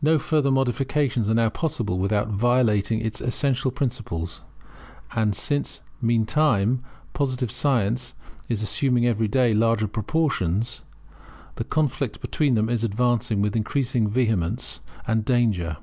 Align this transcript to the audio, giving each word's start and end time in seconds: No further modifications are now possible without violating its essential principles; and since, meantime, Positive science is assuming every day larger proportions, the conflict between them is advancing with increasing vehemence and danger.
No 0.00 0.18
further 0.18 0.50
modifications 0.50 1.28
are 1.28 1.34
now 1.34 1.50
possible 1.50 1.98
without 1.98 2.28
violating 2.28 3.02
its 3.02 3.20
essential 3.20 3.70
principles; 3.70 4.40
and 5.14 5.34
since, 5.34 5.82
meantime, 6.00 6.82
Positive 7.12 7.50
science 7.52 8.14
is 8.48 8.62
assuming 8.62 9.04
every 9.04 9.28
day 9.28 9.52
larger 9.52 9.86
proportions, 9.86 10.82
the 11.56 11.64
conflict 11.64 12.22
between 12.22 12.54
them 12.54 12.70
is 12.70 12.84
advancing 12.84 13.42
with 13.42 13.54
increasing 13.54 14.08
vehemence 14.08 14.80
and 15.06 15.26
danger. 15.26 15.76